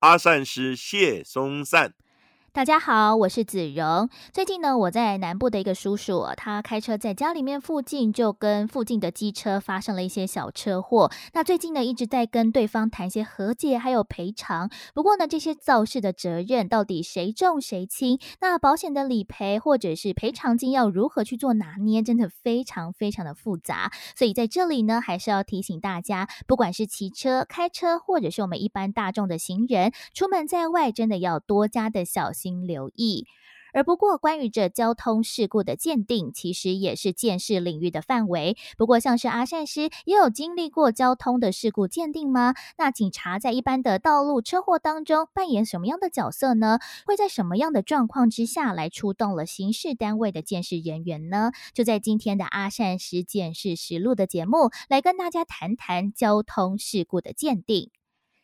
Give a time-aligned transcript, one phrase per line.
[0.00, 1.94] 阿善是谢松善。
[2.52, 4.10] 大家好，我是子荣。
[4.32, 11.12] 最近呢，我在南部的一个叔叔，他开车在家里面附近，就跟附近的机车发生了一些小车祸。
[11.32, 14.68] 那最近呢，一直在跟对方谈一些和解，还有赔偿。
[14.94, 18.18] 不过呢，这些肇事的责任到底谁重谁轻？
[18.40, 23.92] 那保险的理赔或者是赔偿金要如何去做拿捏，真的非常非常的复杂。
[24.16, 32.39] 所以在这里呢，还是要提醒大家，不管是骑车、开车，或者是我们一般大众的行人，出门在外，真的要多加的小心。
[32.40, 33.26] 心留意。
[33.72, 38.56] 而不过，关于这交通事故的鉴定，其实也是见识领域的范围。
[38.76, 42.54] 不过，像是阿善师也有经历过交通的事故鉴定吗？
[42.78, 46.80] 那警察在一般的道路车祸当中扮演什么样的角色呢？
[47.06, 51.52] 会在什么样的状况之下来出动了刑事单位的鉴识人员呢？
[51.72, 57.99] 就在今天的阿善师见识实录的节目，来跟大家谈谈交通事故的鉴定。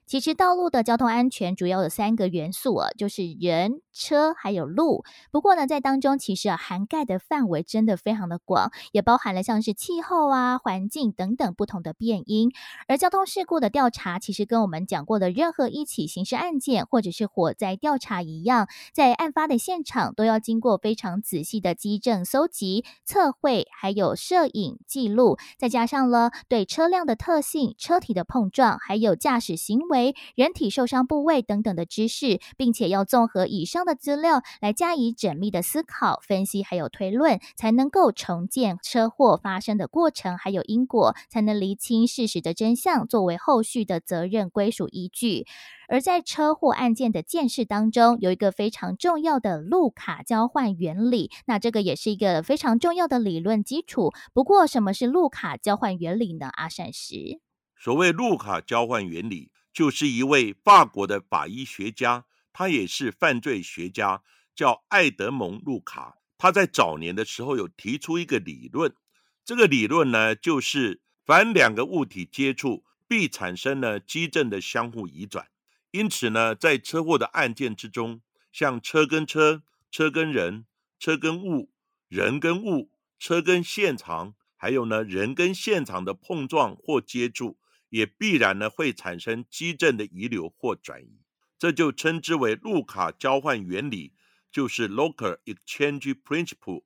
[0.07, 5.05] 其实道路的交通安全主要有三个元素啊，就是人、车还有路。
[5.33, 12.53] 不过呢，在当中其实涵盖的范围真的非常的广，也包含了像是气候啊、环境等等不同的变因。
[12.87, 29.96] 而交通事故的调查，其实跟我们讲过的任何一起刑事案件或者是火灾调查一样，在案发的现场都要经过非常仔细的基证搜集、测绘，还有摄影记录，再加上了对车辆的特性、车体的碰撞，还有驾驶行为。
[29.97, 45.47] 为人体受伤部位等等的知识，并且要综合以上的资料来加以缜密的思考、分析，还有推论，才能够重建车祸发生的过程，还有因果，才能厘清事实的真相，作为后续的责任归属依据。
[45.89, 54.13] 而在车祸案件的鉴识当中，有一个非常重要的路卡交换原理，那这个也是一个非常重要的理论基础。
[54.35, 56.49] 不过，什么是路卡交换原理呢？
[56.55, 57.41] 阿善石，
[57.79, 59.53] 所谓路卡交换原理。
[59.77, 64.23] 就是一位法国的法医学家，他也是犯罪学家，
[64.55, 66.17] 叫爱德蒙·路卡。
[66.39, 68.97] 他在早年的时候有提出一个理论，
[69.45, 75.49] 这个理论呢，就是凡两个物体接触，必产生呢机震的相互移转。
[75.91, 80.65] 因此呢，在车祸的案件之中，像车跟车、车跟人、
[80.99, 81.71] 车跟物、
[82.09, 87.59] 人跟物、车跟现场，还有呢人跟现场的碰撞或接触。
[87.89, 91.21] 也必然呢会产生基证的遗留或转移，
[91.59, 94.13] 这就称之为路卡交换原理，
[94.51, 96.85] 就是 Locker exchange principle。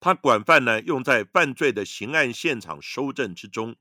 [0.00, 3.76] 它广泛呢用在犯罪的刑案现场收证之中，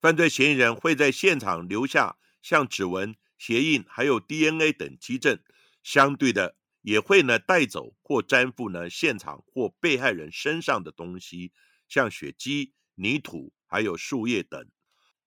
[0.00, 5.38] 犯罪嫌疑人会在现场留下像指纹、鞋印还有 DNA 等基证，
[5.82, 11.52] 相对的也会呢带走或粘附呢现场或被害人身上的东西，
[11.88, 14.68] 像血迹、泥土还有树叶等。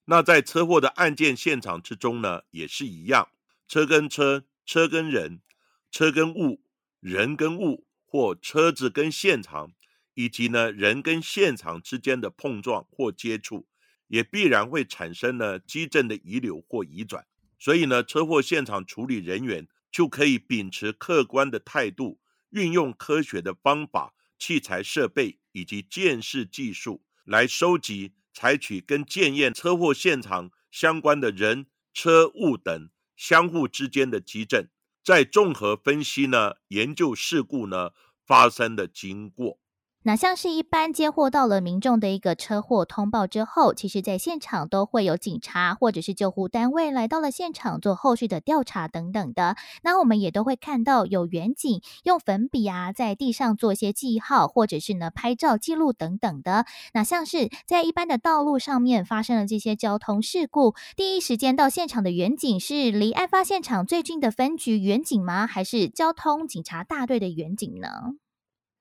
[0.06, 3.30] 那在车祸的案件现场之中呢，也是一样，
[3.68, 5.42] 车跟车、车跟人、
[5.90, 6.62] 车跟物、
[7.00, 9.72] 人跟物，或车子跟现场，
[10.14, 13.66] 以及呢人跟现场之间的碰撞或接触，
[14.08, 17.26] 也必然会产生呢机震的遗留或移转。
[17.58, 28.12] 所以呢，车祸现场处理人员就可以秉持客观的态度，运用科学的方法、器材设备以及建视技术来收集。
[28.34, 34.68] 采取跟检验车祸现场相关的人、车、物等相互之间的基证，
[35.04, 37.92] 再综合分析呢，研究事故呢
[38.26, 39.60] 发生的经过。
[40.06, 49.56] 哪像是一般接获到了民众的一个车祸通报之后，其实在现场都会有警察或者是救护单位来到了现场做后续的调查等等的。
[49.82, 56.66] 那我们也都会看到有远警用粉笔啊在地上做一些记号，或者是呢拍照记录等等的。
[56.94, 65.48] 那像是在一般的道路上面发生了这些交通事故，第一时间到现场的远警是离案发现场最近的分局远警吗？
[65.48, 67.90] 还是交通警察大队的远警呢？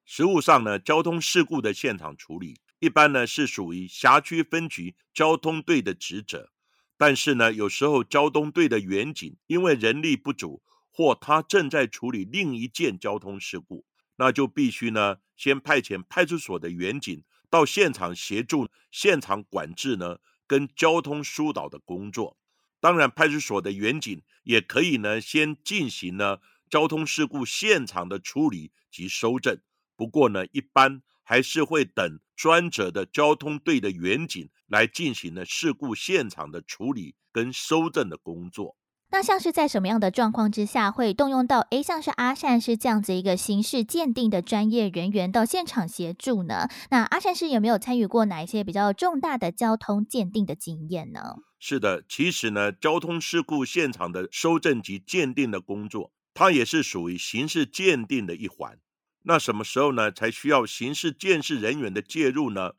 [0.04, 6.50] 实务上呢，交通事故的现场处理一般呢是属于辖区分局交通队的职责，
[6.98, 22.36] 但是呢，有时候交通队的员警因为人力不足，或他正在处理另一件交通事故，那就必须呢先派遣派出所的员警到现场协助现场管制呢跟交通疏导的工作。
[22.80, 26.38] 当然，派出所的员警也可以呢先进行呢
[26.68, 29.60] 交通事故现场的处理及收证。
[30.02, 38.76] 不过呢，一般还是会等专责的交通队的员警来进行呢事故现场的处理跟收证的工作。
[39.12, 41.60] 那像是在什么样的状况之下会动用到？
[41.70, 46.68] 诶，像是阿善是这样子一个刑事鉴定的专业人员到现场协助呢？
[46.90, 51.36] 那阿善是有没有参与过哪一些比较重大的交通鉴定的经验呢？
[51.60, 58.80] 是的，其实呢，交通事故现场的收证及鉴定的工作，它也是属于刑事鉴定的一环。
[59.24, 62.72] 那什么时候呢，才需要刑事鉴识人员的介入呢？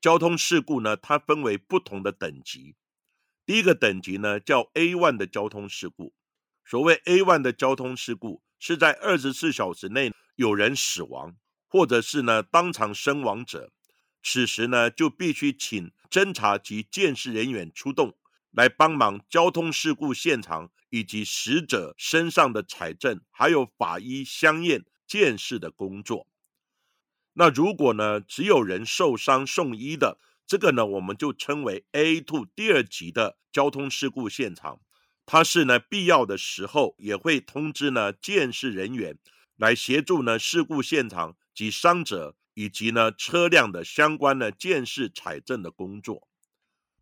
[0.00, 2.76] 交通事故呢，它分为不同的等级。
[3.46, 6.14] 第一个等级呢叫 A one 的交通事故，
[6.64, 13.70] 所谓 A one 的交通事故，是在二十四小时内有人死亡，或者是呢当场身亡者，
[14.22, 18.16] 此时呢就必须请侦查及鉴识人员出动，
[18.50, 24.84] 来帮忙交通事故现场以及死者身上的采证，还有法医相验
[25.14, 26.26] 建设的工作。
[27.34, 34.80] 那如果呢只有人受伤送医的，这个呢，我们就称为 A two 第二级的交通事故现场，
[35.24, 39.16] 它是呢必要的时候也会通知呢建设人员
[39.54, 46.26] 来协助呢事故现场及伤者以及呢车辆的相关的建设采证的工作。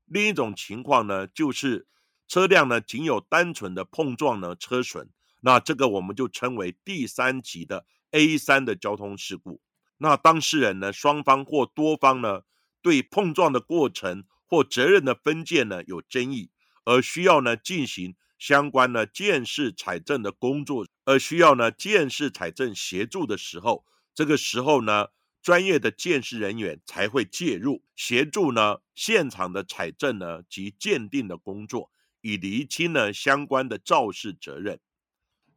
[0.04, 1.86] 另一种情况呢，就是
[2.28, 5.08] 车辆呢仅有单纯的碰撞呢车损，
[5.40, 9.60] 那这个我们就称为第三级的 A 三的交通事故。
[9.98, 12.42] 那当事人呢双方或多方呢。
[12.84, 16.50] 对碰撞的过程或责任的分界呢有争议，
[16.84, 25.10] 而需要呢进行相关的鉴识采证的工作，而需要呢鉴识采证协助的时候，这个时候呢
[25.40, 34.80] 专业的鉴识人员才会介入协助呢现场的采证呢及鉴定的工作，以厘清呢相关的肇事责任。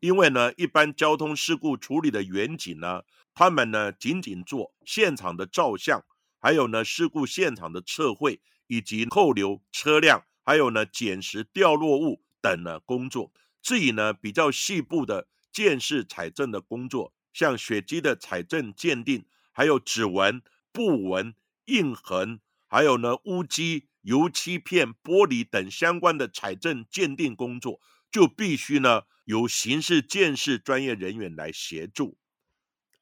[0.05, 3.01] 因为呢一般交通事故处理的远景呢，
[3.33, 6.05] 他们呢仅仅做现场的照相。
[6.39, 13.31] 还有呢，事故现场的测绘以及扣留车辆，还有呢，捡拾掉落物等呢工作。
[13.63, 21.33] 至于呢，比较细部的鉴识采证的工作，像血迹的采证鉴定，还有指纹、布纹、
[21.65, 27.81] 印痕，还有呢，污迹、油漆片、玻璃等相关的采证鉴定工作，
[28.15, 32.17] 就必须呢由刑事鉴识专业人员来协助。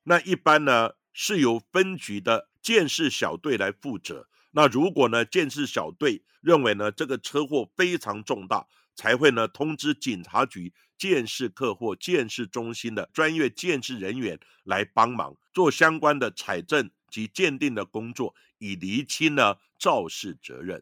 [0.06, 2.50] 那一般呢是由分局的。
[2.64, 4.30] 鉴识小队来负责。
[4.52, 8.66] 那如果呢，鉴识小队认为呢，这个车祸非常重大，
[8.96, 20.82] 才会呢通知警察局鉴识科或鉴识中心的专业鉴识人员来帮忙做相关的采证及鉴定的工作，以厘清呢肇事责任。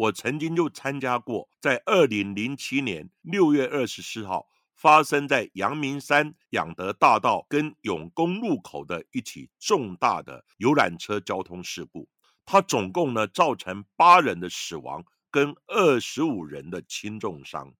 [0.00, 4.46] 我曾经就参加过，在二零零七年六月二十四号。
[4.74, 12.08] 发生在阳明山养德大道跟永公路口的一起重大的游览车交通事故，
[12.46, 17.74] 它总共呢造成八人的死亡跟二十五人的轻重伤。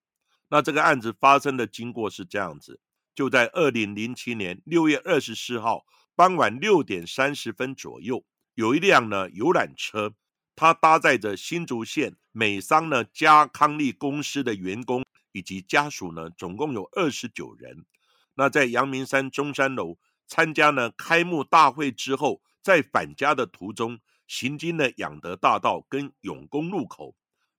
[0.51, 2.83] 那这个案子发生的经过是这样子：
[3.15, 8.23] 就在二零零七年六月二十四号傍晚六点三十分左右，
[8.53, 10.13] 有一辆呢游览车，
[10.61, 15.03] 它搭载着新竹县美商呢加康利公司的员工。
[15.33, 17.87] 以及家属呢，总共有二十九人。
[18.35, 19.97] 那在阳明山中山楼
[20.27, 27.15] 参加呢开幕大会之后，在返家的途中，行经了养德大道跟永公路口。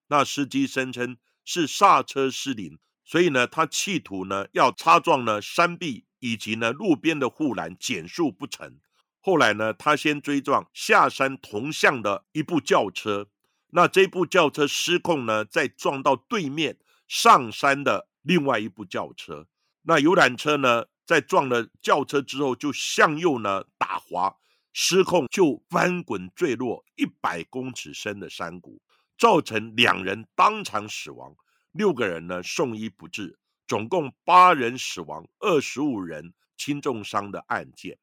[0.10, 8.80] 那司机声称是刹车失灵，所以呢，他企图呢要擦撞呢山壁以及呢路边的护栏，减速不成。
[9.22, 13.30] 后来呢，他先追撞下山同向的一部轿车，
[13.70, 16.78] 那这部轿车失控呢，再撞到对面。
[17.08, 19.46] 上山的另外一部轿车，
[19.82, 24.34] 那游览车呢，在撞了轿车之后，就向右呢打滑，
[24.72, 28.82] 失控就翻滚坠落一百公尺深的山谷，
[29.18, 31.36] 造成两人当场死亡，
[31.74, 33.38] 六个人呢送医不治，
[33.68, 37.98] 总共八人死亡，二十五人轻重伤的案件。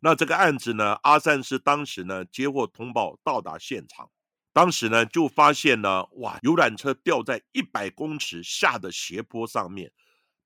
[0.00, 4.10] 那这个案子呢，阿善是当时呢接获通报到达现场。
[4.52, 9.92] 当时呢，就发现呢，哇，游览车掉在一百公尺下的斜坡上面，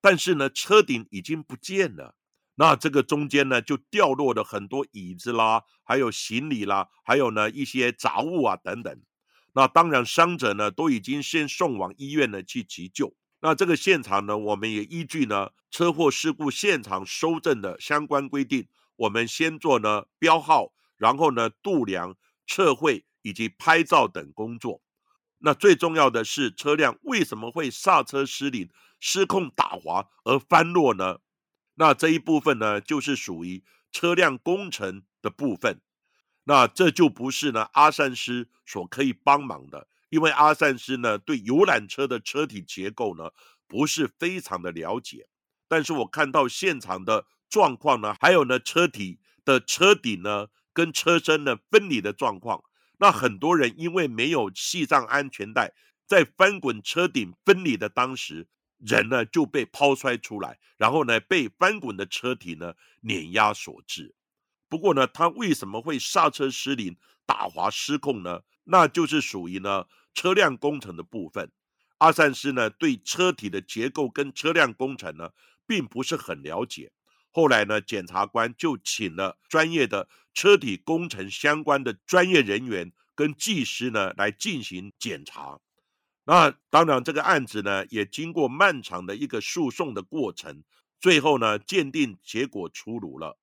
[0.01, 2.15] 但是呢，车顶已经不见了。
[2.55, 9.01] 那这个中间呢，就掉落了很多椅子啦，还有行李啦，还有呢一些杂物啊等等。
[9.53, 13.15] 那当然，伤者呢都已经先送往医院呢去急救。
[13.41, 22.15] 那这个现场呢，我们也依据呢车祸事故现场收证的相关规定，我们先做呢标号，然后呢度量、
[22.47, 23.05] 测绘。
[23.25, 24.81] 以及拍照等工作，
[25.37, 28.69] 那最重要的是车辆为什么会刹车失灵、
[28.99, 31.19] 失控打滑而翻落呢？
[31.75, 35.79] 那这一部分呢，就是属于车辆工程的部分。
[36.43, 43.31] 那这就不是呢阿善师所可以帮忙的，因为阿善师呢对游览车的车体结构呢
[43.69, 45.29] 不是非常的了解。
[45.69, 52.63] 但是我看到现场的状况呢，还有呢车体的车顶呢跟车身呢分离的状况，
[52.97, 55.71] 那很多人因为没有系上安全带，
[56.07, 58.47] 在翻滚车顶分离的当时，
[58.79, 64.15] 人呢就被抛摔出来，然后呢被翻滚的车体呢碾压所致。
[64.67, 68.41] 不过呢，他为什么会刹车失灵、打滑失控呢？
[68.63, 71.51] 那就是属于呢车辆工程的部分。
[71.99, 75.29] 阿善师呢对车体的结构跟车辆工程呢
[75.67, 76.91] 并不是很了解。
[77.35, 85.59] 后来呢，检察官就请了专业的车体工程相关的专业人员跟技师呢来进行检查。
[86.25, 90.63] 那当然，这个案子呢也经过漫长的一个诉讼的过程，
[91.01, 93.39] 最后呢鉴定结果出炉了。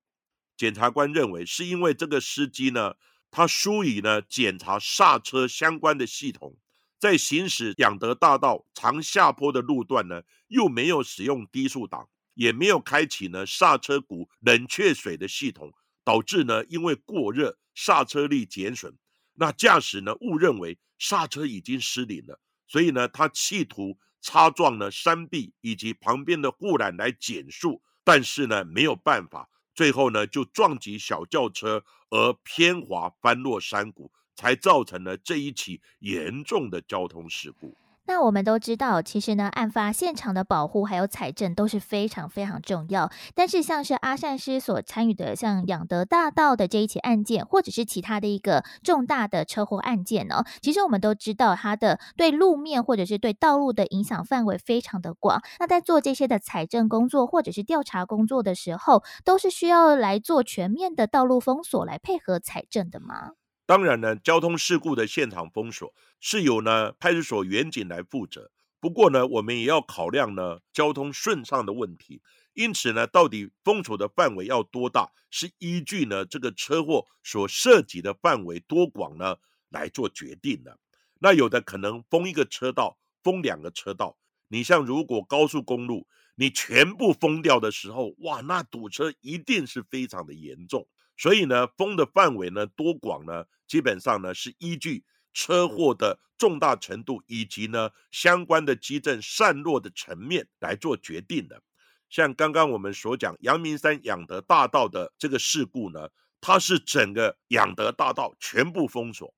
[0.55, 2.95] 检察官认为，是因为这个司机呢，
[3.29, 6.55] 他疏于呢检查刹车相关的系统，
[6.97, 15.73] 在行驶养德大道长下坡的路段呢，又没有使用低速档，也没有开启呢刹车鼓冷却水的系统，
[16.03, 18.97] 导致呢因为过热刹车力减损，
[19.33, 29.49] 那驾驶呢误认为刹车已经失灵了，所以呢他企图擦撞呢山壁以及旁边的护栏来减速，但是呢没有办法。
[29.73, 37.73] 最后呢，就撞击小轿车而偏滑翻落山谷，才造成了这一起严重的交通事故。
[38.07, 43.09] 那我们都知道，其实呢，案发现场的保护还有采证都是非常非常重要。
[43.33, 55.41] 但是，像是阿善师所参与的，像养德大道的这一起案件，或者是其他的一个重大的车祸案件呢，其实我们都知道，它的对路面或者是对道路的影响范围非常的广。
[55.59, 63.31] 那在做这些的采证工作或者是调查工作的时候，都是需要来做全面的道路封锁来配合采证的吗？
[63.65, 68.51] 当然呢，交通事故的现场封锁是由呢派出所员警来负责。
[68.79, 72.21] 不过呢，我们也要考量呢交通顺畅的问题。
[72.53, 79.37] 因此呢，到底封锁的范围要多大，是依据呢这个车祸所涉及的范围多广呢
[79.69, 80.77] 来做决定的。
[81.19, 84.17] 那有的可能封一个车道，封两个车道。
[84.49, 90.87] 你像如果高速公路你全部封掉的时候，哇，那堵车一定是非常的严重。
[91.21, 93.45] 所以呢，封的范围呢多广呢？
[93.67, 95.03] 基本上呢是依据
[95.35, 101.61] 车祸的重大程度以及呢相关的基证散落的层面来做决定的。
[102.09, 106.09] 像刚刚我们所讲阳明山养德大道的这个事故呢，
[106.41, 109.31] 它是整个养德大道全部封锁，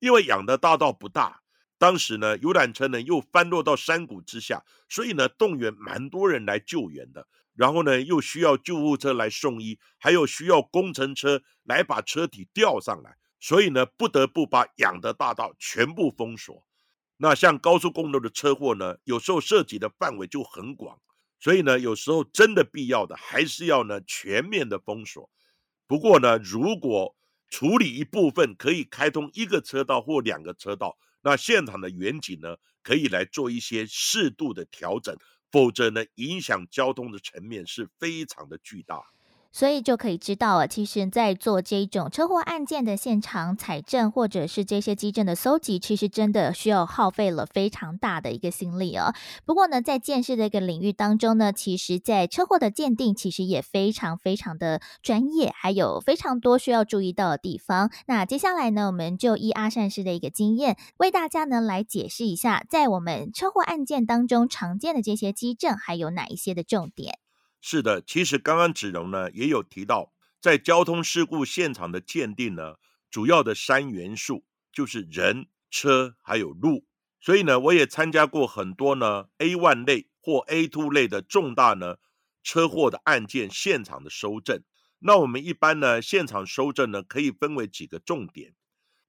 [0.00, 1.40] 因为养德大道不大，
[1.78, 7.28] 当时呢游览车呢又翻落到山谷之下，所以呢动员蛮多人来救援的。
[7.58, 13.16] 然后呢又需要救护车来送医，还有需要工程车来把车体吊上来。
[13.40, 16.64] 所以呢，不得不把养德大道全部封锁。
[17.18, 21.00] 那像高速公路的车祸呢，有时候涉及的范围就很广，
[21.40, 25.28] 所以呢，有时候真的必要的还是要呢全面的封锁。
[25.86, 27.16] 不过呢，如果
[27.48, 35.16] 处理一部分可以开通一个车道或两个车道，那现场的远景呢可以来做一些适度的调整，
[35.50, 39.02] 否则呢，影响交通的层面是非常的巨大。
[39.50, 49.14] 所以就可以知道啊，其实，在做这种车祸案件的现场采证，或者是这些基证的搜集，其实真的需要耗费了非常大的一个心力哦。
[49.46, 57.90] 不过呢，在鉴识的一个领域当中呢，其实，在车祸的鉴定，其实也非常非常的专业，还有非常多需要注意到的地方。
[58.06, 67.18] 那接下来呢，我们就依阿善师的一个经验，为大家呢来解释一下，在我们车祸案件当中常见的这些基证，还有哪一些的重点。
[67.60, 72.76] 是的，其实刚刚子荣呢也有提到，在交通事故现场的鉴定呢，
[73.10, 76.86] 主要的三元素就是人、车还有路。
[77.20, 81.96] 所以呢，我也参加过很多呢 A one 类或 A two 类的重大呢
[82.44, 84.62] 车祸的案件现场的收证。
[85.00, 88.54] 那我们一般呢现场收证呢可以分为几个重点。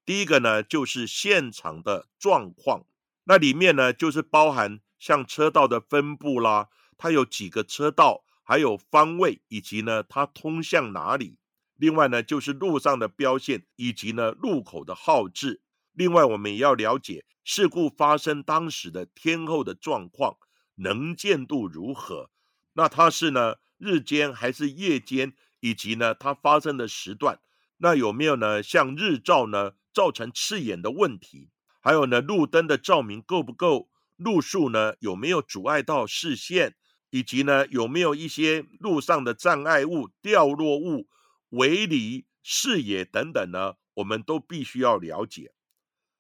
[0.04, 2.88] 第一个呢就是现场的状况，
[3.26, 8.24] 那里面呢就是包含像车道的分布啦，它有几个车道。
[8.50, 11.38] 还有方位以及呢，它通向哪里？
[11.76, 15.62] 另外呢，就是路上的标线以及呢路口的号志。
[15.94, 20.38] 另外，我们也要了解事故发生当时的天候的状况，
[20.78, 22.32] 能见度如何？
[22.74, 25.36] 那它是呢日间还是夜间？
[25.60, 27.40] 以及呢它发生的时段？
[27.78, 31.52] 那有没有呢像日照呢造成刺眼的问题？
[31.82, 33.92] 还有呢路灯的照明够不够？
[34.18, 36.76] 路树呢有没有阻碍到视线？
[37.10, 41.08] 以及呢有没有一些路上的障碍物、掉落物、
[41.50, 45.54] 围篱、视野等等呢，我们都必须要了解。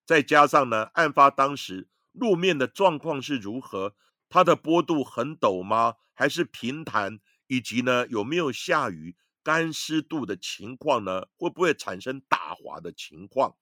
[0.05, 3.96] 再加上呢，案发当时路面的状况是如何？
[4.27, 5.96] 它的坡度很陡吗？
[6.13, 7.19] 还是平坦？
[7.48, 9.15] 以及呢有没有下雨？
[9.41, 13.55] 干湿度的情况呢，会不会产生打滑的情况？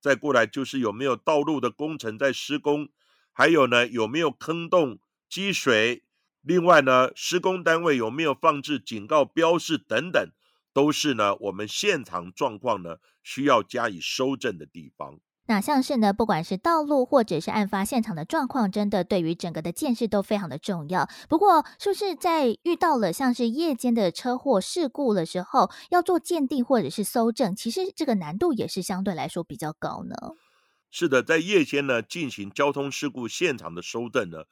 [0.00, 2.90] 再过来就是有没有道路的工程在施工？
[3.32, 6.03] 还有呢，有没有坑洞积水？
[6.44, 10.28] 另外呢，施工单位有没有放置警告标示等等，
[10.72, 15.18] 都是呢我们现场状况呢需要加以修正的地方。
[15.46, 21.06] 那像是呢，不管是道路或者是案发现场的状况，真的对于整个的建设都非常的重要。
[21.28, 30.16] 不过，是不是在遇到了像是夜间的车祸事故的时候，要做鉴定或者是搜证，其实这个难度也是相对来说比较高呢？
[30.90, 34.44] 是的，在夜间呢进行交通事故现场的搜证呢，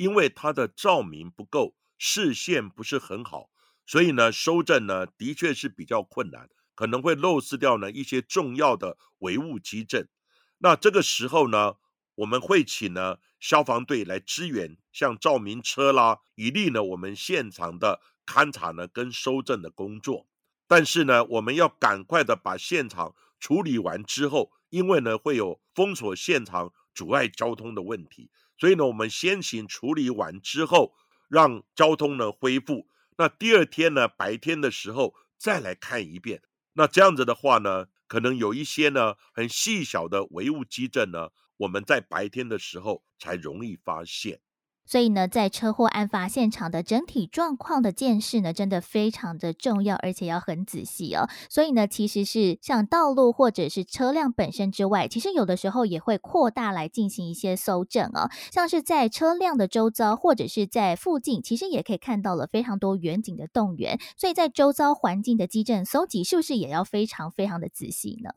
[0.00, 3.50] 因为它的照明不够，视线不是很好，
[3.84, 10.08] 所以呢收证呢的确是比较困难，可能会漏失掉呢一些重要的唯物基证。
[10.56, 11.74] 那这个时候呢，
[12.14, 20.26] 我们会请呢消防队来支援，像照明车啦，以利呢我们现场的勘查呢跟收证的工作。
[20.66, 28.30] 但是呢，我们要赶快的把现场处理完之后，因为呢会有封锁现场、阻碍交通的问题，
[28.60, 30.94] 所以呢我们先行处理完之后，
[31.28, 32.86] 让交通呢恢复。
[33.18, 36.42] 那第二天呢白天的时候再来看一遍。
[36.74, 37.86] 那这样子的话呢？
[38.06, 44.40] 可能有一些呢很细小的唯物基证呢，我们在白天的时候才容易发现。
[44.90, 51.28] 所以呢，在车祸案发现场的整体状况的见识呢，真的非常的重要，而且要很仔细哦。
[51.48, 58.28] 所以呢，其实是像道路或者是车辆本身之外，其实有的时候也会扩大来进行一些搜证哦。
[58.50, 64.00] 像是在车辆的周遭或者是在附近，其实也可以看到了非常多远景的动员。
[64.16, 68.30] 所以在周遭环境的基证搜集，是不是也要非常非常的仔细呢？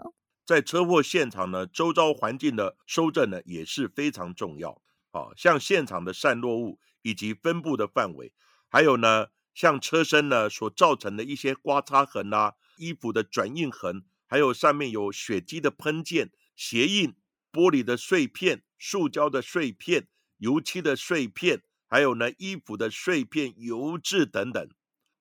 [0.46, 4.80] 在车祸现场呢，周遭环境的搜证呢，也是非常重要。
[5.14, 8.34] 啊，像现场的散落物以及分布的范围，
[8.68, 17.14] 还有呢，像车身呢所造成的一些刮擦痕啊、衣服的转印痕，还有上面有血迹的喷溅、鞋印、
[17.52, 24.68] 玻璃的碎片、塑胶的碎片、油漆的碎片，还有呢衣服的碎片、油渍等等。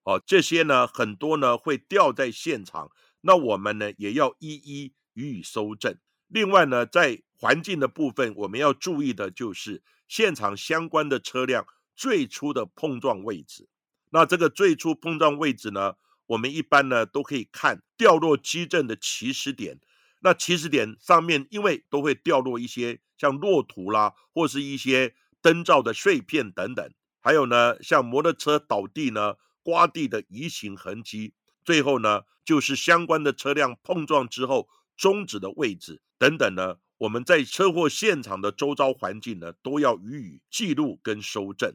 [0.04, 5.98] 哦，这些呢很多呢会掉在现场，那我们呢也要一一予以收证。
[6.28, 13.68] 另外呢，在环境的部分，我们要注意的就是现场相关的车辆最初的碰撞位置。
[14.10, 15.94] 那这个最初碰撞位置呢，
[16.26, 19.80] 我们一般呢都可以看掉落基证的起始点。
[20.20, 31.34] 那起始点上面，因为都会掉落一些像落土啦，或是一些灯罩的碎片等等，还有呢，像摩托车倒地呢，刮地的移形痕迹。
[31.64, 36.76] 最后呢，就是相关的车辆碰撞之后终止的位置等等呢。
[37.02, 41.74] 我们在车祸现场的周遭环境呢，都要予以记录跟收证。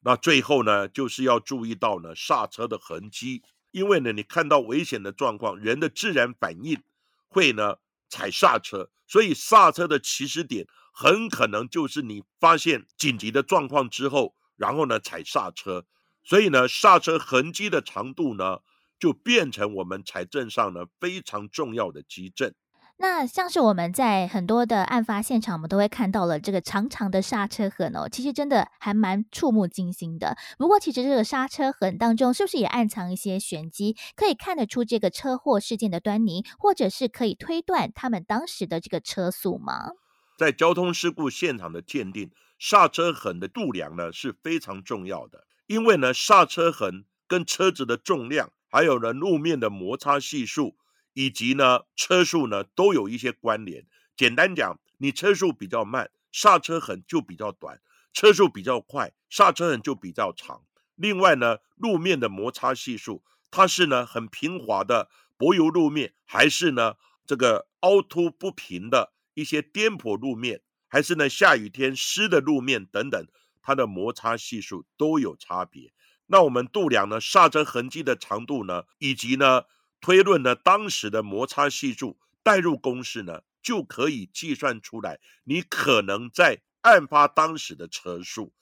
[0.00, 6.82] 那最后呢，就是要注意到呢刹车的痕迹，因为呢你看到危险的状况，人的自然反应
[7.28, 7.76] 会呢
[8.08, 15.84] 踩刹车，所以刹车的起始点很可能就是你发现紧急的状况之后，然后呢踩刹车，
[16.22, 18.60] 所以呢刹车痕迹的长度呢，
[18.98, 22.54] 就变成我们财政上呢非常重要的基证。
[22.96, 30.36] 那像是我们在很多的案发现场，我们都会看到了这个长长的刹车痕哦，其实真的还蛮触目惊心的。
[30.56, 39.90] 不过，其实这个刹车痕当中，是不是也暗藏一些玄机，可以看得出这个车祸事件的端倪，或者是可以推断他们当时的这个车速吗？
[40.38, 50.76] 在交通事故现场的鉴定，刹车痕的度量呢是非常重要的，因为呢刹车痕跟车子的重量，还有呢路面的摩擦系数。
[51.14, 53.86] 以及呢，车速呢都有一些关联。
[54.16, 57.78] 简单讲，你车速比较慢，刹车痕就比较短；
[58.12, 60.62] 车速比较快，刹车痕就比较长。
[60.96, 66.94] 另外呢，路面的摩擦系数，它是呢很平滑的柏油路面，还是呢
[67.26, 73.26] 这个凹凸不平的一些颠簸路面，还是呢下雨天湿的路面等等，
[73.62, 75.92] 它的摩擦系数都有差别。
[76.26, 79.62] 那我们度量呢刹车痕迹的长度呢，以及呢。
[80.04, 88.52] 推论呢，当时的摩擦系数代入公式呢，就可以计算出来，你可能在案发当时的车速。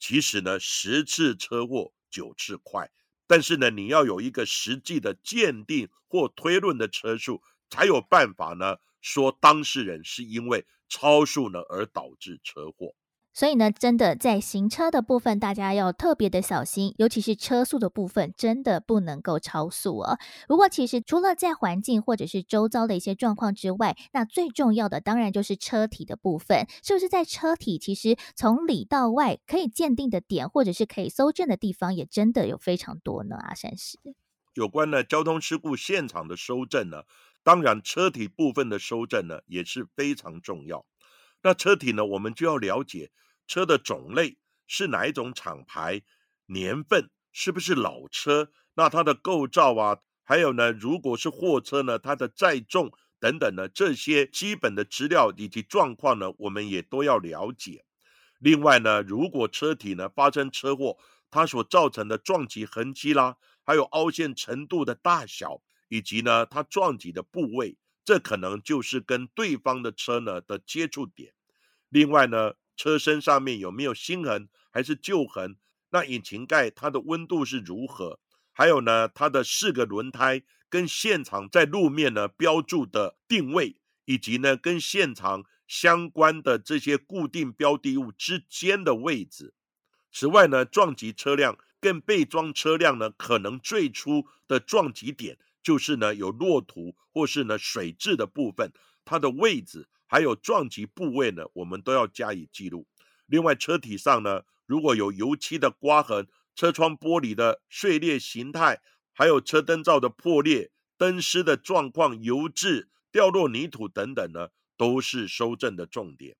[0.00, 2.90] 其实呢，十次车祸九次快，
[3.28, 12.96] 但是呢，你要有一个实际的鉴定或推论的车速，才有办法呢，说当事人是因为超速呢而导致车祸。
[13.38, 20.18] 所以呢，真的在行车的部分，大家要特别的小心，尤其是车速的部分，真的不能够超速哦。
[20.48, 33.36] 不过，其实除了在环境或者是周遭的一些状况之外，那最重要的当然就是车体的部分，是不是在车体其实从里到外可以鉴定的点，或者是可以搜证的地方，也真的有非常多呢？
[33.36, 34.00] 阿山师，
[34.54, 37.04] 有关呢交通事故现场的收证呢，
[37.44, 40.84] 当然车体部分的收证呢也是非常重要。
[41.44, 43.12] 那车体呢，我们就要了解。
[43.48, 46.02] 车的种类是哪一种厂牌？
[46.50, 48.52] 年份是不是老车？
[48.74, 57.84] 那它的构造啊，还有呢，如果是货车呢，它的载重等等呢，这些基本的资料以及状况呢，我们也都要了解。
[58.38, 60.96] 另外呢，如果车体呢发生车祸，
[61.30, 71.32] 它所造成的撞击痕迹啦，还有凹陷程度的大小，以及呢它撞击的部位，这可能就是跟对方的车呢的接触点。
[71.88, 72.52] 另外呢。
[72.78, 75.56] 车身上面有没有新痕还是旧痕？
[75.90, 78.20] 那引擎盖它的温度是如何？
[78.52, 89.54] 还有呢，它的四个轮胎跟现场在路面呢标注的定位，以及呢跟现场相关的这些固定标的物之间的位置。
[90.12, 98.72] 此外呢，撞击车辆跟被撞车辆呢，可能最初的撞击点就是呢有落土或是呢水质的部分，
[99.08, 99.88] 它的位置。
[100.10, 102.86] 还有撞击部位呢，我们都要加以记录。
[103.26, 108.80] 另外，车体上呢，如果有油漆的刮痕、车窗玻璃的碎裂形态，
[109.12, 116.36] 还有车灯罩的破裂、灯丝的状况、油渍掉落泥土等等呢，都是收证的重点。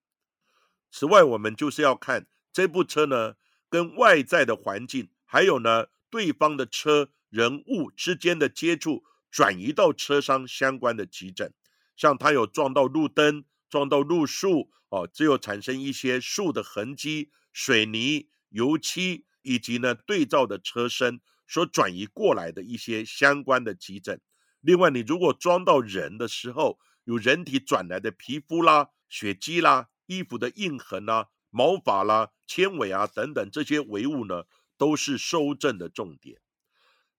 [0.91, 3.35] 此外，我们就是要看这部车呢，
[3.69, 11.53] 跟外在的环境，还有呢，对方的车人物之间的接触，转移到车商相关的急诊，
[11.99, 13.45] 像它有撞到路灯。
[13.71, 24.23] 撞到路树哦，只有产生一些树的痕迹、水泥、油漆以及呢对照的车身所转移过来的一些相关的急诊。
[24.63, 34.45] 另外，你如果撞到人的时候，有人体转来的皮肤啦、血迹啦、衣服的印痕啦、毛发啦、纤维啊等等这些唯物呢，
[34.79, 36.41] 都是收证的重点。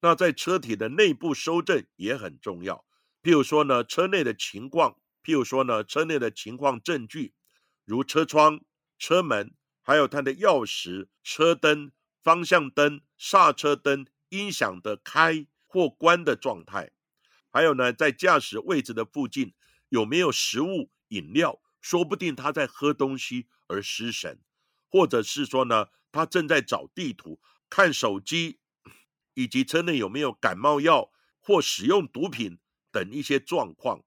[0.02, 2.84] 那在车体的内部收证也很重要，
[3.22, 4.98] 譬如说呢，车内的情况。
[5.22, 7.34] 譬如说呢，车内的情况证据，
[7.84, 8.62] 如车窗、
[8.98, 11.92] 车门，还有它的钥匙、车灯、
[12.24, 16.92] 方向灯、刹车灯、音响的开或关的状态，
[17.52, 19.54] 还有呢，在驾驶位置的附近
[19.90, 24.40] 有没有食物、饮料，说不定他在喝东西而失神，
[24.90, 28.60] 或者是说呢，他正在找地图、看手机，
[29.34, 32.58] 以及车内有没有感冒药或使用毒品
[32.92, 34.04] 等一些状况。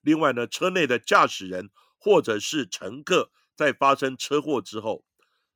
[0.00, 5.04] 另外呢，车内的驾驶人或者是乘客在发生车祸之后，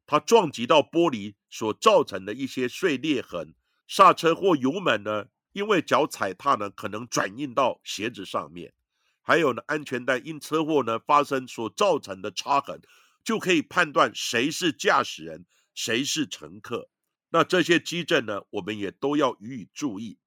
[0.07, 3.55] 他撞击到玻璃所造成的一些碎裂痕，
[3.87, 8.75] 刹车或油门呢，因为脚踩踏呢，可能转印到鞋子上面，
[9.23, 12.83] 还有呢，安全带因车祸呢发生所造成的擦痕，
[13.25, 16.91] 就可以判断谁是驾驶人，谁是乘客。
[17.31, 20.19] 那这些基证呢，我们也都要予以注意，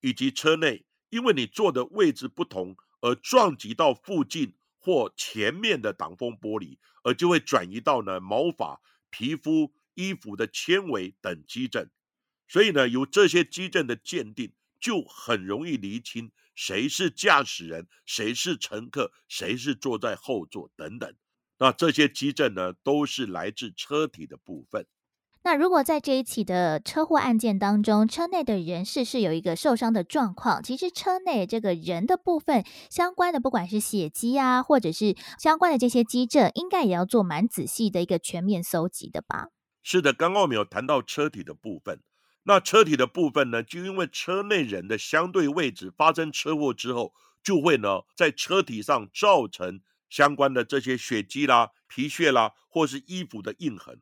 [0.00, 2.76] 以及车内，因为你坐的位置不同。
[3.04, 11.90] 而撞击到附近或前面的挡风玻璃，而就会转移到呢毛发、皮肤、衣服的纤维等基证，
[12.48, 21.14] 所以呢，由这些基证的鉴定，就很容易厘清谁是驾驶人，谁是乘客，谁是坐在后座等等。
[21.58, 24.86] 那这些基证呢，都是来自车体的部分。
[25.46, 39.48] 那如果在这一起的车祸案件当中，车内的人士是有一个受伤的状况，其实车内这个人的部分相关的，不管是血迹啊，或者是相关的这些基证，应该也要做蛮仔细的一个全面搜集的吧？
[39.82, 42.00] 是的，刚刚我们有谈到车体的部分，
[42.44, 54.00] 那车体的部分呢，就因为车内人的相对位置发生车祸之后，就会呢在车体上造成相关的这些血迹啦、皮屑啦，或是衣服的印痕。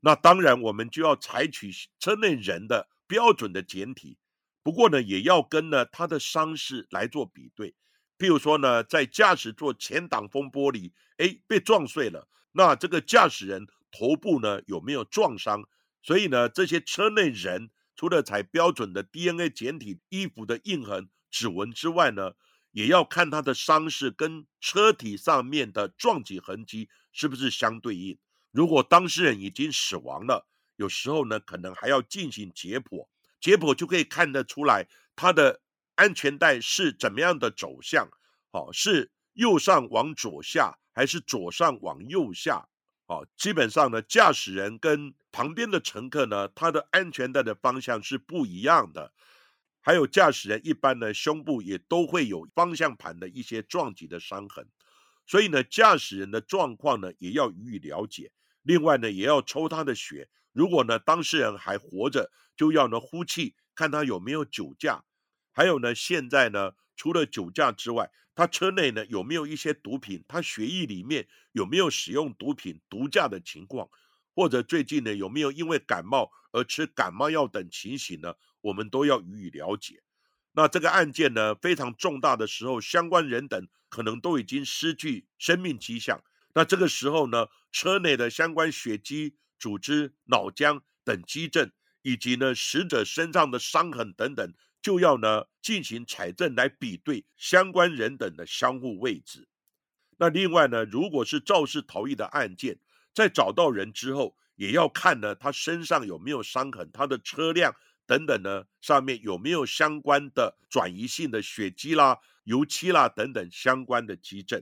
[0.00, 4.16] 那当然，我们就要采取车内人的标准的简体，
[4.62, 7.74] 不过呢，也要跟呢他的伤势来做比对。
[8.18, 15.64] 譬如说呢，在驾驶座前挡风玻璃，哎，被撞碎了，那这个驾驶人头部呢有没有撞伤？
[16.02, 22.32] 所以呢，这些车内人除了采标准的 DNA 简体、衣服的印痕、指纹之外呢，
[22.72, 28.18] 也要看他的伤势跟车体上面的撞击痕迹是不是相对应。
[28.50, 33.06] 如果当事人已经死亡了，有时候呢，可能还要进行解剖，
[33.40, 35.60] 解剖就可以看得出来他的
[35.94, 38.08] 安全带是怎么样的走向，
[38.50, 42.66] 好，是右上往左下，还是左上往右下，
[43.06, 49.12] 哦，基本上呢，驾驶人跟旁边的乘客呢，他的安全带的方向是不一样的。
[49.82, 54.66] 还有驾驶人一般呢，胸部也都会有方向盘的一些撞击的伤痕，
[55.30, 58.32] 所以呢，驾驶人的状况呢，也要予以了解。
[58.62, 60.28] 另外呢，也要抽他的血。
[60.52, 65.04] 如果呢，当事人还活着，就要呢呼气，看他有没有酒驾。
[65.52, 70.24] 还有呢，现在呢，除了酒驾之外，他车内呢有没有一些毒品？
[70.26, 73.88] 他血液里面有没有使用毒品、毒驾的情况？
[74.34, 78.34] 或者最近呢有没有因为感冒而吃感冒药等情形呢？
[78.62, 80.02] 我们都要予以了解。
[80.52, 86.22] 那这个案件呢非常重大的时候，相关人等可能都已经失去生命迹象。
[86.54, 91.70] 那这个时候呢，车内的相关血迹、组织、脑浆等基证，
[92.02, 99.46] 以及呢死者身上的伤痕等等，就要呢进行采证来比对相关人等的相互位置。
[100.18, 102.80] 那另外呢，如果是肇事逃逸的案件，
[103.14, 107.74] 在找到人之后，也要看呢他身上有没有伤痕，他的车辆。
[108.10, 114.60] 等等呢，上面有没有相关的转移性的血迹啦、油漆啦等等相关的基证？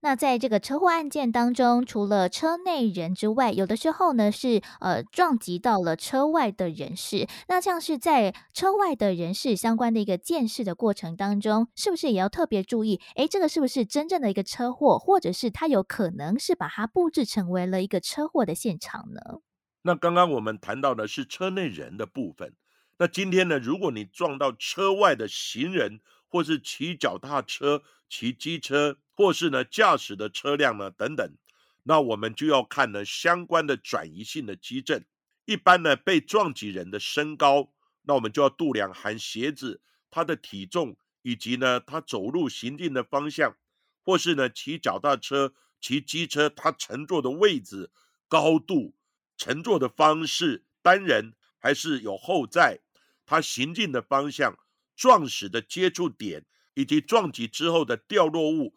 [0.00, 7.26] 那在这个车祸案件当中，除了车内人之外，有的时候呢是呃撞击到了车外的人士。
[7.48, 13.00] 那像是在车外的人士相关的一个见识的过程当中，是不是也要特别注意？
[13.14, 19.40] 诶，这个是不是真正的一个车祸，或者是他有可能是把它布置成为了一个车祸的现场呢？
[19.82, 22.52] 那刚刚我们谈到的是车内人的部分。
[22.98, 23.58] 那今天呢？
[23.58, 31.36] 如果你撞到车外的行人，或是骑脚踏车、骑机车，或是呢驾驶的车辆呢等等，
[31.82, 35.04] 那我们就要看呢相关的转移性的基震。
[35.44, 37.70] 一般呢被撞击人的身高，
[38.04, 43.58] 那我们就要度量含鞋子、他的体重，以及呢他走路行进的方向，
[44.02, 47.90] 或是呢骑脚踏车、骑机车他乘坐的位置、
[48.26, 48.94] 高度、
[49.36, 52.80] 乘坐的方式，单人还是有后载。
[53.26, 54.56] 他行进的方向、
[54.94, 58.74] 撞死的接触点，以及撞击之后的掉落物、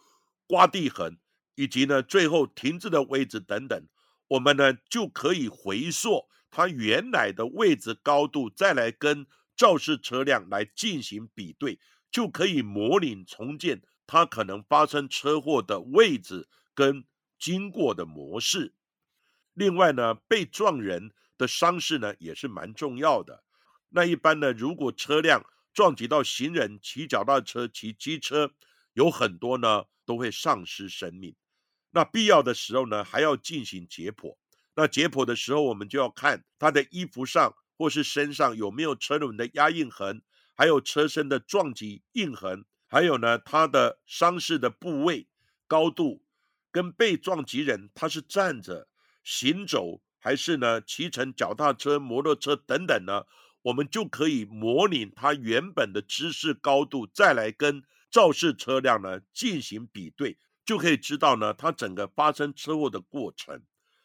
[0.48, 1.20] 刮地痕，
[1.56, 3.88] 以及呢最后停滞的位置等等，
[4.28, 17.06] 我们呢就可以回溯它原来的位置高度，再来跟肇事车辆来进行比对，就可以模拟重建它可能发生车祸的位置跟
[17.38, 18.74] 经过的模式。
[19.54, 23.44] 另外呢，被撞人的伤势呢也是蛮重要的。
[23.89, 28.52] 那一般呢，如果车辆撞击到行人、骑脚踏车、骑机车，
[28.93, 31.36] 有很多呢都会丧失生命。
[31.91, 34.38] 那必要的时候呢，还要进行解剖。
[34.75, 40.21] 那解剖的时候，我们就要看他的衣服上或是身上有没有车轮的压印痕，
[40.56, 45.28] 还有车身的撞击印痕，还有呢他的伤势的部位、
[45.67, 46.23] 高度，
[46.71, 48.88] 跟被撞击人他是站着、
[49.23, 53.23] 行走，还是呢骑乘脚踏车、摩托车等等呢？
[53.62, 63.62] 我们就可以模拟它原本的姿势高度，再来跟肇事车辆呢进行比对，就可以知道呢它整个发生车祸的过程。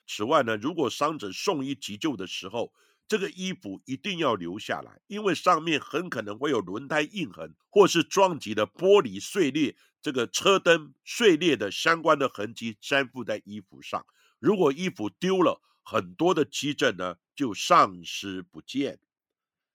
[0.06, 2.72] 此外呢，如果伤者送医急救的时候，
[3.06, 14.04] 这个衣服一定要留下来，因为上面很可能会有轮胎印痕，或是撞击的玻璃碎裂、这个车灯碎裂的相关的痕迹粘附在衣服上。
[14.38, 18.98] 如果衣服丢了，很多的基证呢就丧失不见。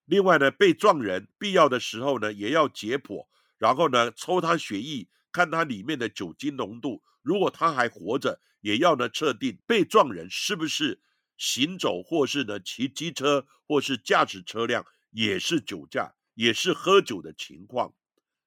[0.09, 3.27] 另外呢，被撞人必要的时候呢，也要解剖，
[3.59, 7.03] 然后呢，抽他血液，看他里面的酒精浓度。
[7.21, 10.99] 如果他还活着，也要呢测定被撞人是不是
[11.37, 17.93] 行走，或是呢骑机车，或是驾驶车辆，也是酒驾，也是喝酒的情况。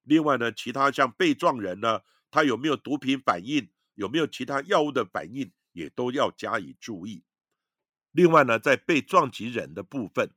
[0.03, 2.01] 另外呢，其他像被撞人呢，
[2.33, 7.23] 他有没有毒品反应，有没有其他药物的反应，也都要加以注意。
[8.11, 10.29] 另外呢，在被撞击人的部分。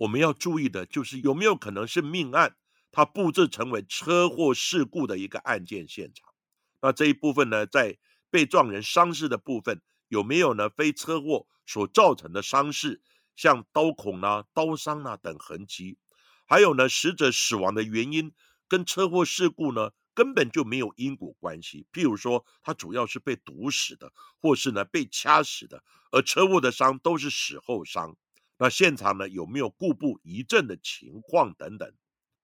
[0.00, 2.56] 我们要注意的就是有没有可能是命案，
[2.90, 6.32] 它布置成为车祸事故的一个案件现场。
[6.80, 7.98] 那这一部分呢，在
[8.30, 10.70] 被撞人伤势的部分有没有呢？
[10.70, 13.02] 非车祸所造成的伤势，
[13.36, 15.98] 像刀孔啊、刀伤啊等痕迹，
[16.46, 18.32] 还有呢，死者死亡的原因
[18.66, 21.86] 跟车祸事故呢根本就没有因果关系。
[21.92, 24.10] 譬如说，他主要是被毒死的，
[24.40, 28.16] 或是呢被掐死的，而车祸的伤都是死后伤。
[28.62, 31.94] 那现场呢有没有故布疑阵的情况等等？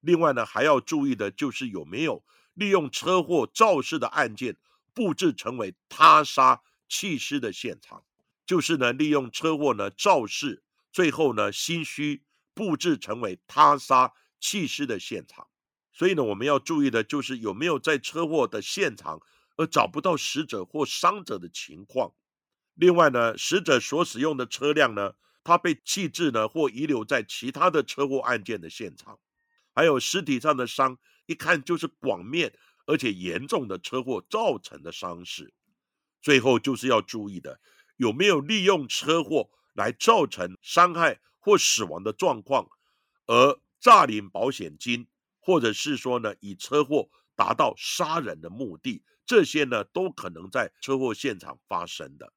[0.00, 2.24] 另外呢还要注意的就是有没有
[2.54, 4.56] 利用车祸肇事的案件
[4.94, 8.02] 布置成为他杀弃尸的现场，
[8.46, 12.24] 就是呢利用车祸呢肇事，最后呢心虚
[12.54, 15.48] 布置成为他杀弃尸的现场。
[15.92, 19.20] 所以呢我们要注意的就是有没有在车祸的现场
[19.56, 22.14] 而找不到死者或伤者的情况。
[22.72, 25.12] 另外呢，死者所使用的车辆呢，
[25.46, 29.20] 他被弃置呢或遗留在其他的车祸案件的现场，
[29.72, 32.52] 还有尸体上的伤，一看就是广面
[32.86, 35.54] 而且严重的车祸造成的伤势。
[36.20, 37.60] 最后就是要注意的，
[37.96, 42.68] 有没有利用车祸来造成伤害或死亡的状况，
[43.26, 45.06] 而诈领保险金，
[45.38, 52.32] 或者是说呢，以车祸达到杀人的目的，这些呢都可能在车祸现场发生的。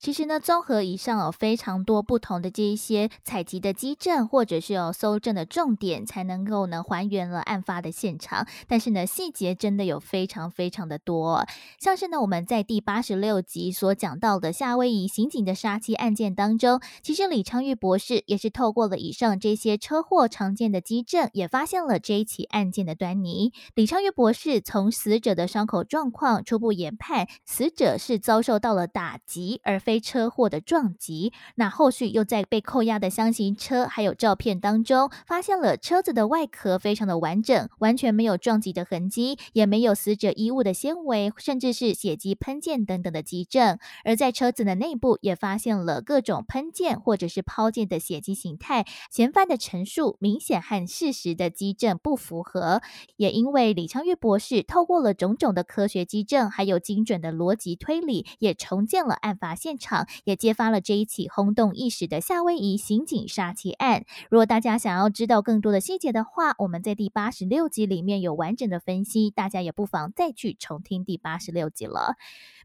[0.00, 8.46] 其实呢，综合以上有非常多不同的这一些采集的基证，或者是有搜证的重点，才能够呢还原了案发的现场。
[8.68, 11.44] 但是呢，细节真的有非常非常的多，
[11.80, 23.52] 像是呢我们在第八十六集所讲到的夏威夷刑警的杀妻案件当中，其实李昌钰博士也是透过了以上这些车祸常见的基证，也发现了这一起案件的端倪。
[23.74, 29.82] 李昌钰博士从死者的伤口状况初步研判，死者是遭受到了打击而。
[29.88, 43.78] 非车祸的撞击，那后续又在被扣押的箱型车还有照片当中，发现了车子的外壳非常的完整，完全没有撞击的痕迹，也没有死者衣物的纤维，甚至是血迹喷溅等等的迹证。
[44.04, 52.82] 而在车子的内部也发现了各种喷溅或者是抛溅的血迹形态，嫌犯的陈述明显和事实的基证不符合。
[53.16, 59.77] 也因为李昌钰博士透过了种种的科学基证，还有精准的逻辑推理，也重建了案发现。
[59.78, 64.04] 场也揭发了这一起轰动一时的夏威夷刑警杀妻案。
[64.28, 72.16] 如果大家想要知道更多的细节的话，我们在第八十六集里面有完整的分析，大家也不妨再去重听第八十六集了。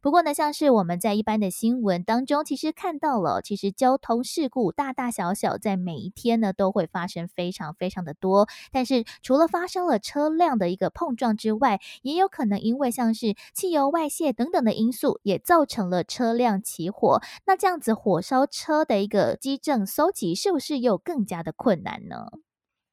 [0.01, 8.49] 不过呢，像是我们在一般的新闻当中，其实看到了，其实交通事故大大小小，在每一天呢都会发生非常非常的多。
[8.71, 17.02] 但是除了发生了车辆的一个碰撞之外，也有可能因为像是汽油外泄等等的因素，也造成了车辆起火。
[17.03, 22.31] 火那这样子火烧车的一个基证搜集，是不是又更加的困难呢？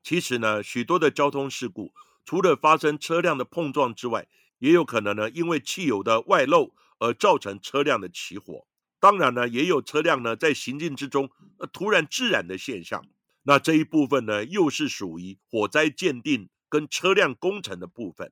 [0.03, 1.93] 其实呢，许多的交通事故，
[2.25, 4.27] 除了发生车辆的碰撞之外，
[4.59, 6.73] 也有可能呢，因为汽油的外漏。
[7.03, 8.67] 而造成车辆的起火，
[9.01, 13.03] 当然呢，也有车辆呢在行进之中，呃，突然自燃的现象。
[13.45, 18.31] 那这一部分呢，又是属于火灾鉴定跟车辆工程的部分。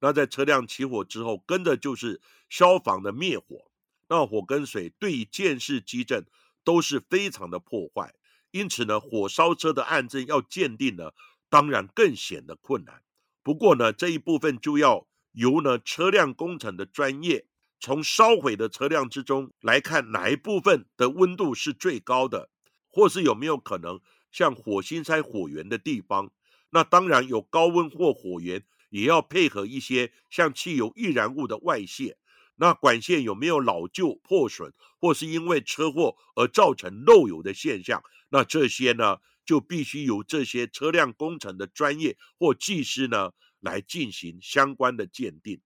[0.00, 3.69] 那在车辆起火之后，跟着就是消防的灭火。
[4.10, 6.24] 那火跟水对于监视基证
[6.64, 8.12] 都是非常的破坏，
[8.50, 11.12] 因此呢，火烧车的案证要鉴定呢，
[11.48, 13.02] 当然更显得困难。
[13.44, 17.46] 不过呢，这一部分就要由呢车辆工程的专业。
[17.78, 22.50] 从烧毁的车辆之中来看，哪一部分的温度是最高的，
[22.88, 24.00] 或是有没有可能
[24.32, 26.32] 像火星塞火源的地方？
[26.70, 32.18] 那当然有高温或火源，也要配合一些像汽油易燃物的外泄。
[32.60, 38.02] 那管线有没有老旧破损，或是因为车祸而造成漏油的现象？
[38.28, 45.62] 那这些呢，就必须由这些车辆工程的专业或技师呢来进行相关的鉴定。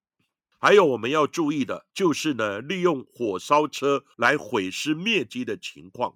[0.60, 6.14] 还有我们要注意的就是呢，利用火烧车来毁尸灭迹的情况。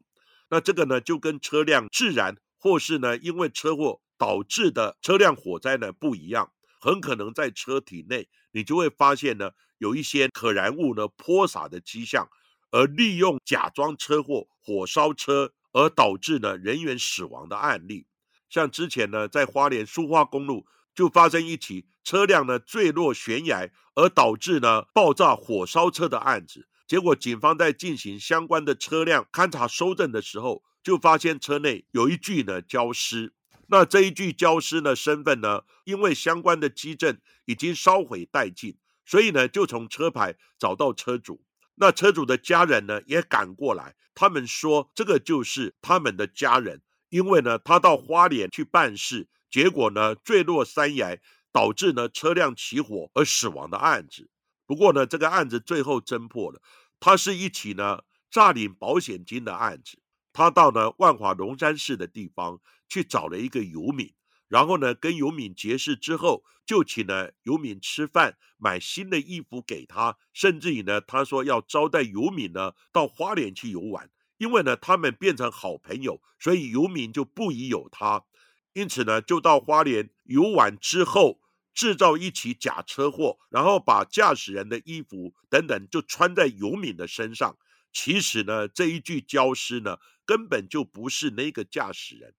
[0.48, 6.52] 那这个呢，就跟车辆自燃或是呢因为车祸导致的车辆火灾呢不一样。
[6.80, 12.28] 很可能在车体内，你就会发现呢有一些可燃物呢泼洒的迹象，
[12.70, 18.06] 而利用假装车祸火烧车而导致呢人员死亡的案例。
[18.50, 20.66] 像之前呢在花莲苏花公路。
[20.94, 33.32] 就发生一起车辆呢坠落悬崖而导致呢爆炸火烧车的案子，结果警方在进行相关的车辆勘查收证的时候，就发现车内有一具呢焦尸。
[33.68, 38.76] 那这一具焦尸呢身份呢，因为相关的基证已经烧毁殆尽，
[39.08, 41.42] 所以呢就从车牌找到车主。
[41.76, 49.28] 那车主的家人呢也赶过来，他们说这个就是他们的家人，因为呢他到花莲去办事。
[49.50, 51.18] 结果呢，坠落山崖，
[51.50, 54.28] 导致呢车辆起火而死亡的案子。
[54.66, 56.60] 不过呢，这个案子最后侦破了，
[57.00, 59.98] 它是一起呢诈领保险金的案子。
[60.34, 64.12] 他到呢万华龙山市的地方去找了一个游民，
[64.48, 78.24] 然后呢跟游敏结识之后，就请了游敏吃饭，买新的衣服给他，甚至于呢他说要招待游敏呢到花莲去游玩，因为呢他们变成好朋友，所以游敏就不疑有他。
[78.74, 81.40] 因此呢，就到花莲游玩之后，
[81.74, 87.56] 制造一起假车祸，然后把驾驶人的衣服等等就穿在游敏的身上。
[87.92, 92.34] 其实呢，这一具焦尸呢，根本就不是那个驾驶人。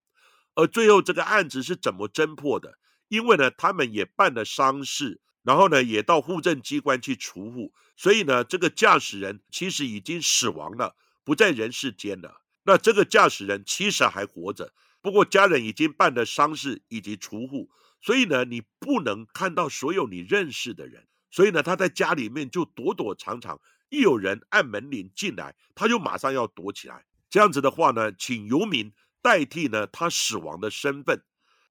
[0.60, 2.78] 而最后这个案子是怎么侦破的？
[3.08, 10.96] 因为呢，他们也办了丧事，然后呢，也到户政机关去除户，所以呢，这个驾驶人其实已经死亡了。
[11.24, 12.42] 不在人世间了。
[12.64, 17.70] 那这个驾驶人其实还活着，不过家人已经办了丧事以及除户，
[18.02, 21.08] 所以呢，你不能看到所有你认识的人。
[21.32, 27.06] 所以呢，他在家里面就躲躲藏藏，一有人按门铃进来，他就马上要躲起来。
[27.30, 28.92] 这样子的话呢，请游民
[29.22, 31.24] 代替呢他死亡的身份。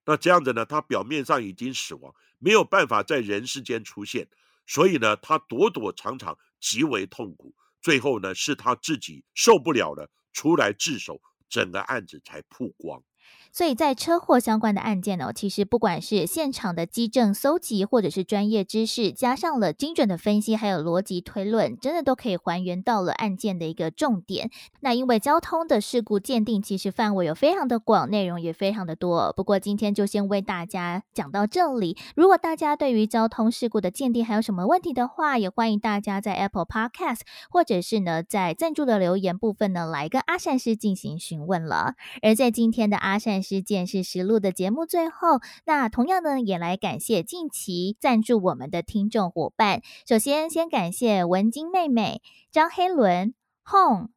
[0.05, 4.27] 那这样子呢，他表面上已经死亡，没有办法在人世间出现，
[4.67, 7.55] 所以呢，他躲躲藏藏，极为痛苦。
[7.83, 13.03] 最后呢，是他自己受不了了，出来自首，整个案子才曝光。
[13.51, 24.51] 所以在车祸相关的案件呢，其实不管是现场的机证搜集，或者是专业知识，加上了精准的分析，还有逻辑推论，真的都可以还原到了案件的一个重点。
[24.81, 29.33] 那因为交通的事故鉴定，其实范围有非常的广，内容也非常的多。
[29.35, 31.97] 不过今天就先为大家讲到这里。
[32.15, 37.21] 如果大家对于交通事故的鉴定还有什么问题的话，也欢迎大家在 Apple Podcast
[37.51, 41.95] 或者是呢在赞助的留言部分呢来跟阿善师进行询问了。
[42.23, 43.39] 而在今天的阿善。
[43.43, 49.81] 师见识实录的节目最后，那同样呢，也来感谢近期赞助我们的听众伙伴。
[50.07, 54.09] 首先，先感谢文晶妹妹、张黑伦、Hong、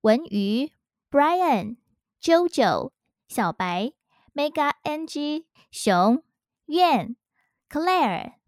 [0.00, 0.72] 文瑜、
[1.10, 1.76] Brian、
[2.20, 2.90] JoJo、
[3.28, 3.92] 小白、
[4.34, 6.22] Mega NG、熊、
[6.66, 7.16] 燕、
[7.68, 8.41] Claire。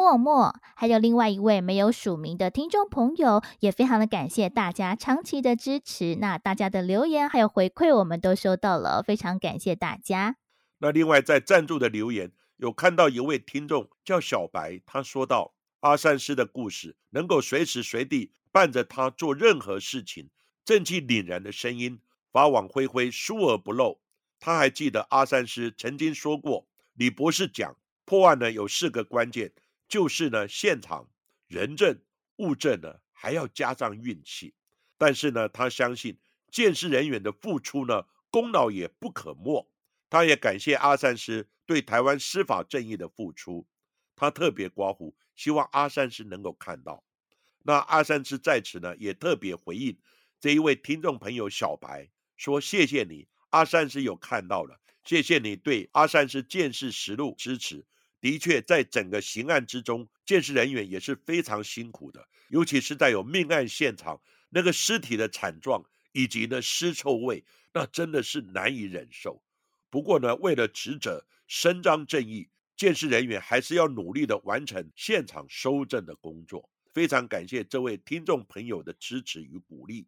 [0.00, 6.16] 默默，还有另外一位没有署名的听众朋友，也非常的感谢大家长期的支持。
[6.18, 10.36] 那大家的留言还有回馈，我们都收到了，非常感谢大家。
[10.78, 20.30] 那另外在赞助的留言，有看到一位听众叫小白，他说到阿三师的故事，能够随时随地伴着他做任何事情，
[20.64, 22.00] 正气凛然的声音，
[22.32, 24.00] 法网恢恢，疏而不漏。
[24.38, 27.76] 他还记得阿三师曾经说过，李博士讲
[28.06, 29.52] 破案呢有四个关键。
[29.90, 31.10] 就是呢，现场
[31.48, 32.00] 人证
[32.36, 34.54] 物证呢，还要加上运气。
[34.96, 36.16] 但是呢，他相信
[36.52, 39.68] 鉴识人员的付出呢，功劳也不可没。
[40.08, 43.66] 他也感谢阿善师对台湾司法正义的付出。
[44.14, 47.02] 他特别刮胡，希望阿善师能够看到。
[47.62, 49.98] 那阿善师在此呢，也特别回应
[50.38, 57.84] 这一位听众朋友小白说：“谢谢你，阿善师有看到了，谢谢你对阿善师见识实录支持。”
[58.20, 69.42] 的确，在整个刑案之中，鉴识人员也是非常辛苦的，尤其是在有命案现场，那个尸体的惨状以及呢尸臭味，那真的是难以忍受。
[69.88, 76.70] 不过呢，为了职责伸张正义，鉴识人员还是要努力的完成现场收证的工作。
[76.92, 80.06] 非常感谢这位听众朋友的支持与鼓励。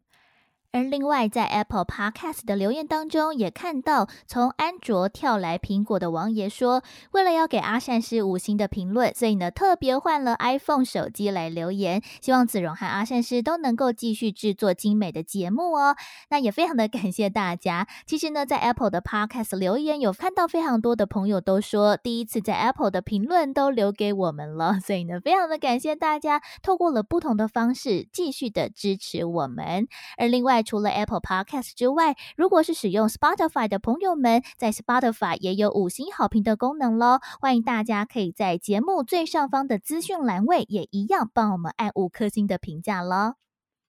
[0.73, 15.95] 而另外，在 Apple Podcast 的留言当中，也看到从安卓跳来苹果的王爷说，为了要给阿善师五星的评论，所以呢特别换了 iPhone 手机来留言，希望子荣和阿善师都能够继续制作精美的节目哦。
[16.31, 17.87] 那也非常的感谢大家。
[18.07, 29.87] 其实呢，在 Apple 的 Podcast 留言有看到非常多的朋友都说，第一次在 Apple 的评论都留给我们了，所以呢，非常的感谢大家，透过了不同的方式继续的支持我们。
[30.17, 37.19] 而另外，除了 Apple Podcast 之外，如果是使用 Spotify 的朋友们，在 Spotify 也有五星好评的功能喽。
[37.39, 43.35] 欢迎大家可以在节目最上方的资讯栏位，也一样帮我们按五颗星的评价喽。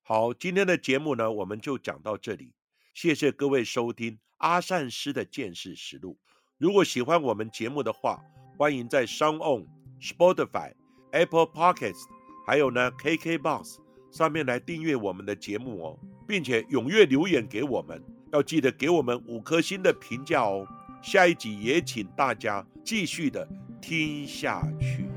[0.02, 2.52] 好，今天的节目呢，我们就讲到这里。
[2.92, 6.18] 谢谢各位收听阿善师的见识实录。
[6.58, 8.20] 如果喜欢我们节目的话，
[8.58, 9.66] 欢迎在 s o n g o n
[10.00, 10.72] Spotify、
[11.12, 12.04] Apple Podcasts，
[12.46, 13.78] 还有呢 KKBox
[14.14, 15.98] 上面来订阅我们的节目哦。
[16.26, 18.02] 并且踊跃留言给我们，
[18.32, 20.66] 要记得给我们五颗星的评价哦。
[21.02, 23.46] 下一集也请大家继续的
[23.80, 25.13] 听下去。